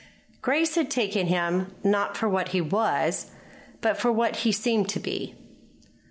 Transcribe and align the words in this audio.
Grace 0.41 0.73
had 0.73 0.89
taken 0.89 1.27
him, 1.27 1.75
not 1.83 2.17
for 2.17 2.27
what 2.27 2.47
he 2.47 2.59
was, 2.59 3.27
but 3.81 3.99
for 3.99 4.11
what 4.11 4.37
he 4.37 4.51
seemed 4.51 4.89
to 4.89 4.99
be. 4.99 5.35